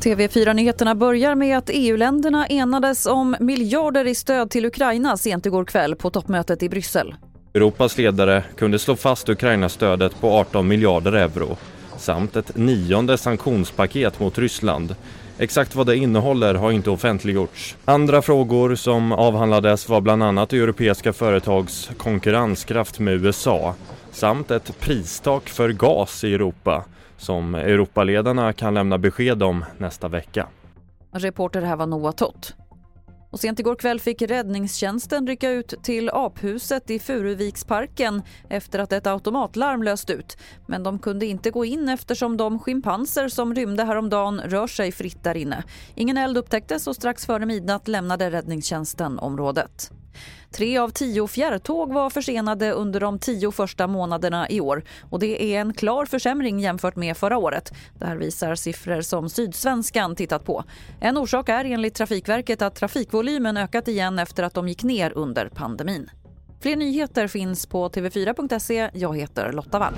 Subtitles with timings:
[0.00, 5.96] TV4-nyheterna börjar med att EU-länderna enades om miljarder i stöd till Ukraina sent igår kväll
[5.96, 7.14] på toppmötet i Bryssel.
[7.54, 11.56] Europas ledare kunde slå fast Ukrainas stödet på 18 miljarder euro
[12.00, 14.94] samt ett nionde sanktionspaket mot Ryssland.
[15.38, 17.76] Exakt vad det innehåller har inte offentliggjorts.
[17.84, 23.74] Andra frågor som avhandlades var bland annat europeiska företags konkurrenskraft med USA
[24.12, 26.84] samt ett pristak för gas i Europa
[27.16, 30.46] som Europaledarna kan lämna besked om nästa vecka.
[31.12, 32.54] Reporter här var Noah Tott.
[33.30, 39.06] Och sent igår kväll fick räddningstjänsten rycka ut till aphuset i Furuviksparken efter att ett
[39.06, 40.36] automatlarm löst ut.
[40.66, 45.24] Men de kunde inte gå in eftersom de schimpanser som rymde häromdagen rör sig fritt
[45.24, 45.64] där inne.
[45.94, 49.90] Ingen eld upptäcktes och strax före midnatt lämnade räddningstjänsten området.
[50.50, 54.84] Tre av tio fjärrtåg var försenade under de tio första månaderna i år.
[55.10, 57.72] och Det är en klar försämring jämfört med förra året.
[57.98, 60.64] Det här visar siffror som Sydsvenskan tittat på.
[61.00, 65.48] En orsak är enligt Trafikverket att trafikvolymen ökat igen efter att de gick ner under
[65.48, 66.10] pandemin.
[66.62, 68.90] Fler nyheter finns på tv4.se.
[68.94, 69.94] Jag heter Lotta Wall.